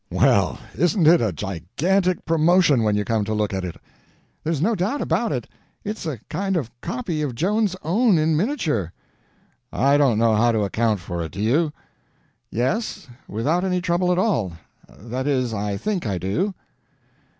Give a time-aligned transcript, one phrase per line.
[0.09, 3.75] Well, isn't it a gigantic promotion, when you come to look at it!"
[4.43, 5.47] "There's no doubt about it.
[5.83, 8.93] It's a kind of copy of Joan's own in miniature."
[9.71, 11.71] "I don't know how to account for it—do you?"
[12.49, 16.55] "Yes—without any trouble at all—that is, I think I do."